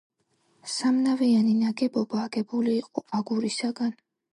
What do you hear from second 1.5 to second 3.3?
ნაგებობა აგებული იყო